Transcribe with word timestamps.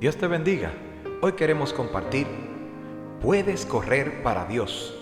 Dios 0.00 0.16
te 0.16 0.26
bendiga. 0.26 0.72
Hoy 1.22 1.34
queremos 1.34 1.72
compartir, 1.72 2.26
puedes 3.22 3.64
correr 3.64 4.24
para 4.24 4.44
Dios. 4.44 4.92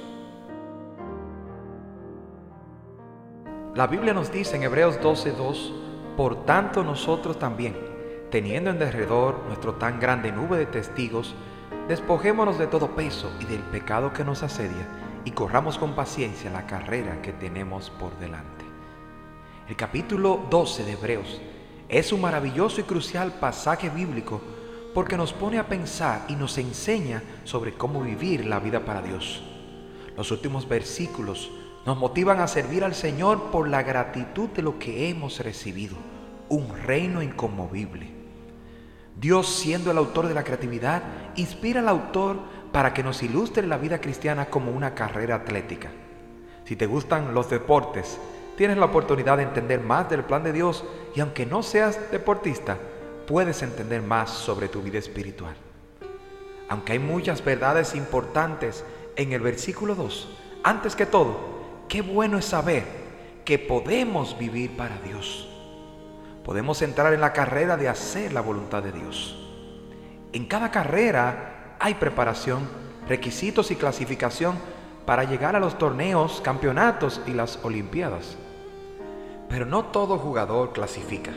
La 3.74 3.86
Biblia 3.86 4.12
nos 4.12 4.30
dice 4.30 4.56
en 4.56 4.64
Hebreos 4.64 5.00
12:2, 5.00 5.72
por 6.14 6.44
tanto 6.44 6.84
nosotros 6.84 7.38
también, 7.38 7.74
teniendo 8.30 8.68
en 8.68 8.78
derredor 8.78 9.40
nuestro 9.46 9.76
tan 9.76 9.98
grande 9.98 10.30
nube 10.30 10.58
de 10.58 10.66
testigos, 10.66 11.34
despojémonos 11.88 12.58
de 12.58 12.66
todo 12.66 12.94
peso 12.94 13.32
y 13.40 13.46
del 13.46 13.60
pecado 13.60 14.12
que 14.12 14.24
nos 14.24 14.42
asedia 14.42 14.86
y 15.24 15.30
corramos 15.30 15.78
con 15.78 15.94
paciencia 15.94 16.50
la 16.50 16.66
carrera 16.66 17.22
que 17.22 17.32
tenemos 17.32 17.88
por 17.88 18.14
delante. 18.18 18.66
El 19.68 19.74
capítulo 19.74 20.42
12 20.50 20.84
de 20.84 20.92
Hebreos 20.92 21.40
es 21.88 22.12
un 22.12 22.20
maravilloso 22.20 22.82
y 22.82 22.84
crucial 22.84 23.32
pasaje 23.32 23.88
bíblico 23.88 24.42
porque 24.94 25.16
nos 25.16 25.32
pone 25.32 25.58
a 25.58 25.68
pensar 25.68 26.24
y 26.28 26.36
nos 26.36 26.58
enseña 26.58 27.22
sobre 27.44 27.74
cómo 27.74 28.02
vivir 28.02 28.46
la 28.46 28.58
vida 28.60 28.84
para 28.84 29.02
Dios. 29.02 29.42
Los 30.16 30.30
últimos 30.30 30.68
versículos 30.68 31.50
nos 31.86 31.96
motivan 31.98 32.40
a 32.40 32.46
servir 32.46 32.84
al 32.84 32.94
Señor 32.94 33.50
por 33.50 33.68
la 33.68 33.82
gratitud 33.82 34.50
de 34.50 34.62
lo 34.62 34.78
que 34.78 35.08
hemos 35.08 35.40
recibido, 35.40 35.96
un 36.48 36.68
reino 36.84 37.22
inconmovible. 37.22 38.08
Dios, 39.16 39.48
siendo 39.48 39.90
el 39.90 39.98
autor 39.98 40.28
de 40.28 40.34
la 40.34 40.44
creatividad, 40.44 41.02
inspira 41.36 41.80
al 41.80 41.88
autor 41.88 42.38
para 42.72 42.94
que 42.94 43.02
nos 43.02 43.22
ilustre 43.22 43.66
la 43.66 43.78
vida 43.78 44.00
cristiana 44.00 44.46
como 44.46 44.70
una 44.70 44.94
carrera 44.94 45.36
atlética. 45.36 45.90
Si 46.64 46.76
te 46.76 46.86
gustan 46.86 47.34
los 47.34 47.50
deportes, 47.50 48.18
tienes 48.56 48.76
la 48.78 48.86
oportunidad 48.86 49.36
de 49.38 49.42
entender 49.44 49.80
más 49.80 50.08
del 50.08 50.24
plan 50.24 50.44
de 50.44 50.52
Dios 50.52 50.84
y 51.14 51.20
aunque 51.20 51.46
no 51.46 51.62
seas 51.62 51.98
deportista, 52.10 52.78
puedes 53.26 53.62
entender 53.62 54.02
más 54.02 54.30
sobre 54.30 54.68
tu 54.68 54.82
vida 54.82 54.98
espiritual. 54.98 55.54
Aunque 56.68 56.92
hay 56.92 56.98
muchas 56.98 57.44
verdades 57.44 57.94
importantes 57.94 58.84
en 59.16 59.32
el 59.32 59.40
versículo 59.40 59.94
2, 59.94 60.28
antes 60.64 60.96
que 60.96 61.06
todo, 61.06 61.36
qué 61.88 62.02
bueno 62.02 62.38
es 62.38 62.46
saber 62.46 62.84
que 63.44 63.58
podemos 63.58 64.38
vivir 64.38 64.76
para 64.76 64.98
Dios. 64.98 65.48
Podemos 66.44 66.82
entrar 66.82 67.12
en 67.12 67.20
la 67.20 67.32
carrera 67.32 67.76
de 67.76 67.88
hacer 67.88 68.32
la 68.32 68.40
voluntad 68.40 68.82
de 68.82 68.92
Dios. 68.92 69.38
En 70.32 70.46
cada 70.46 70.70
carrera 70.70 71.76
hay 71.78 71.94
preparación, 71.94 72.68
requisitos 73.06 73.70
y 73.70 73.76
clasificación 73.76 74.56
para 75.04 75.24
llegar 75.24 75.56
a 75.56 75.60
los 75.60 75.78
torneos, 75.78 76.40
campeonatos 76.40 77.20
y 77.26 77.32
las 77.32 77.58
olimpiadas. 77.62 78.36
Pero 79.48 79.66
no 79.66 79.86
todo 79.86 80.18
jugador 80.18 80.72
clasifica 80.72 81.32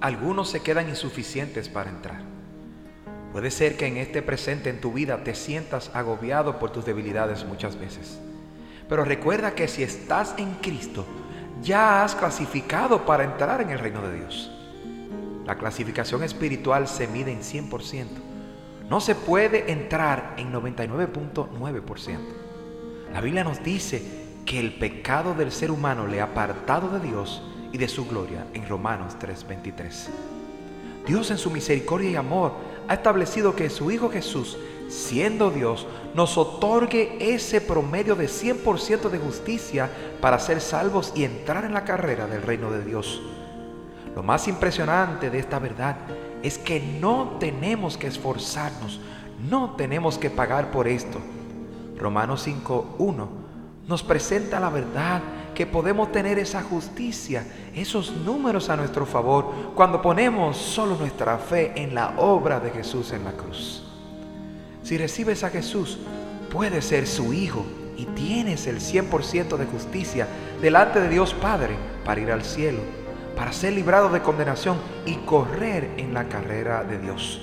algunos 0.00 0.48
se 0.48 0.60
quedan 0.60 0.88
insuficientes 0.88 1.68
para 1.68 1.90
entrar. 1.90 2.22
Puede 3.32 3.50
ser 3.50 3.76
que 3.76 3.86
en 3.86 3.96
este 3.96 4.22
presente 4.22 4.70
en 4.70 4.80
tu 4.80 4.92
vida 4.92 5.22
te 5.24 5.34
sientas 5.34 5.90
agobiado 5.94 6.58
por 6.58 6.70
tus 6.70 6.84
debilidades 6.84 7.44
muchas 7.44 7.78
veces. 7.78 8.18
Pero 8.88 9.04
recuerda 9.04 9.54
que 9.54 9.68
si 9.68 9.82
estás 9.82 10.34
en 10.38 10.54
Cristo, 10.56 11.04
ya 11.62 12.04
has 12.04 12.14
clasificado 12.14 13.04
para 13.04 13.24
entrar 13.24 13.60
en 13.60 13.70
el 13.70 13.78
reino 13.78 14.00
de 14.02 14.16
Dios. 14.16 14.50
La 15.44 15.56
clasificación 15.56 16.22
espiritual 16.22 16.88
se 16.88 17.06
mide 17.08 17.32
en 17.32 17.40
100%. 17.40 18.06
No 18.88 19.00
se 19.00 19.14
puede 19.14 19.70
entrar 19.70 20.34
en 20.38 20.52
99.9%. 20.52 22.18
La 23.12 23.20
Biblia 23.20 23.44
nos 23.44 23.62
dice 23.62 24.02
que 24.46 24.58
el 24.58 24.78
pecado 24.78 25.34
del 25.34 25.52
ser 25.52 25.70
humano 25.70 26.06
le 26.06 26.20
ha 26.20 26.24
apartado 26.24 26.88
de 26.88 27.00
Dios 27.00 27.42
y 27.72 27.78
de 27.78 27.88
su 27.88 28.06
gloria 28.06 28.46
en 28.54 28.68
Romanos 28.68 29.16
3:23. 29.18 30.08
Dios 31.06 31.30
en 31.30 31.38
su 31.38 31.50
misericordia 31.50 32.10
y 32.10 32.16
amor 32.16 32.52
ha 32.86 32.94
establecido 32.94 33.56
que 33.56 33.70
su 33.70 33.90
Hijo 33.90 34.10
Jesús, 34.10 34.58
siendo 34.88 35.50
Dios, 35.50 35.86
nos 36.14 36.36
otorgue 36.36 37.16
ese 37.20 37.60
promedio 37.60 38.14
de 38.14 38.28
100% 38.28 39.08
de 39.08 39.18
justicia 39.18 39.90
para 40.20 40.38
ser 40.38 40.60
salvos 40.60 41.12
y 41.14 41.24
entrar 41.24 41.64
en 41.64 41.74
la 41.74 41.84
carrera 41.84 42.26
del 42.26 42.42
reino 42.42 42.70
de 42.70 42.84
Dios. 42.84 43.22
Lo 44.14 44.22
más 44.22 44.48
impresionante 44.48 45.30
de 45.30 45.38
esta 45.38 45.58
verdad 45.58 45.96
es 46.42 46.58
que 46.58 46.80
no 46.80 47.36
tenemos 47.38 47.96
que 47.96 48.06
esforzarnos, 48.06 49.00
no 49.48 49.76
tenemos 49.76 50.18
que 50.18 50.30
pagar 50.30 50.70
por 50.70 50.88
esto. 50.88 51.18
Romanos 51.96 52.46
5.1 52.46 53.47
nos 53.88 54.02
presenta 54.02 54.60
la 54.60 54.68
verdad 54.68 55.22
que 55.54 55.66
podemos 55.66 56.12
tener 56.12 56.38
esa 56.38 56.62
justicia, 56.62 57.44
esos 57.74 58.12
números 58.12 58.68
a 58.68 58.76
nuestro 58.76 59.06
favor, 59.06 59.72
cuando 59.74 60.00
ponemos 60.00 60.58
solo 60.58 60.94
nuestra 60.96 61.38
fe 61.38 61.72
en 61.74 61.94
la 61.94 62.14
obra 62.18 62.60
de 62.60 62.70
Jesús 62.70 63.12
en 63.12 63.24
la 63.24 63.32
cruz. 63.32 63.82
Si 64.82 64.98
recibes 64.98 65.42
a 65.42 65.50
Jesús, 65.50 65.98
puedes 66.52 66.84
ser 66.84 67.06
su 67.06 67.32
hijo 67.32 67.64
y 67.96 68.04
tienes 68.04 68.66
el 68.66 68.78
100% 68.78 69.56
de 69.56 69.66
justicia 69.66 70.28
delante 70.60 71.00
de 71.00 71.08
Dios 71.08 71.32
Padre 71.34 71.74
para 72.04 72.20
ir 72.20 72.30
al 72.30 72.44
cielo, 72.44 72.80
para 73.36 73.52
ser 73.52 73.72
librado 73.72 74.10
de 74.10 74.20
condenación 74.20 74.76
y 75.06 75.14
correr 75.16 75.94
en 75.96 76.12
la 76.12 76.28
carrera 76.28 76.84
de 76.84 76.98
Dios, 76.98 77.40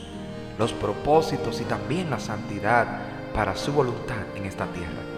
los 0.60 0.74
propósitos 0.74 1.60
y 1.60 1.64
también 1.64 2.10
la 2.12 2.20
santidad 2.20 3.00
para 3.34 3.56
su 3.56 3.74
voluntad 3.74 4.24
en 4.36 4.46
esta 4.46 4.68
tierra. 4.68 5.15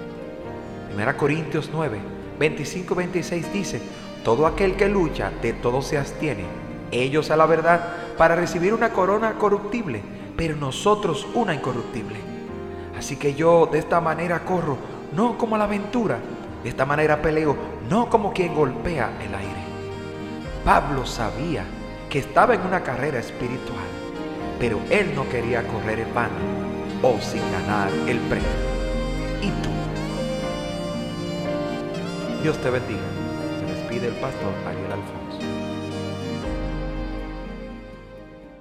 1 0.93 1.17
Corintios 1.17 1.69
9 1.71 2.17
25-26 2.39 3.51
dice, 3.51 3.81
todo 4.23 4.45
aquel 4.45 4.75
que 4.75 4.87
lucha, 4.87 5.31
de 5.41 5.53
todo 5.53 5.81
se 5.81 5.97
abstiene, 5.97 6.45
ellos 6.91 7.31
a 7.31 7.37
la 7.37 7.45
verdad, 7.45 7.93
para 8.17 8.35
recibir 8.35 8.73
una 8.73 8.89
corona 8.89 9.33
corruptible, 9.33 10.01
pero 10.35 10.55
nosotros 10.55 11.27
una 11.33 11.53
incorruptible. 11.53 12.17
Así 12.97 13.15
que 13.15 13.33
yo 13.33 13.67
de 13.71 13.79
esta 13.79 14.01
manera 14.01 14.43
corro, 14.45 14.77
no 15.15 15.37
como 15.37 15.57
la 15.57 15.65
aventura, 15.65 16.19
de 16.63 16.69
esta 16.69 16.85
manera 16.85 17.21
peleo, 17.21 17.55
no 17.89 18.09
como 18.09 18.33
quien 18.33 18.53
golpea 18.53 19.11
el 19.21 19.33
aire. 19.33 19.67
Pablo 20.65 21.05
sabía 21.05 21.63
que 22.09 22.19
estaba 22.19 22.55
en 22.55 22.61
una 22.61 22.83
carrera 22.83 23.19
espiritual, 23.19 23.85
pero 24.59 24.79
él 24.89 25.13
no 25.15 25.27
quería 25.29 25.65
correr 25.67 25.99
en 25.99 26.13
vano 26.13 26.35
o 27.03 27.19
sin 27.21 27.41
ganar 27.51 27.89
el 28.07 28.17
premio. 28.19 28.47
¿Y 29.41 29.49
tú? 29.61 29.86
Dios 32.47 32.61
te 32.61 32.69
bendiga. 32.69 33.01
Se 33.59 33.73
despide 33.73 34.07
el 34.07 34.13
pastor 34.21 34.53
Ariel 34.65 34.93
Alfonso. 34.93 35.46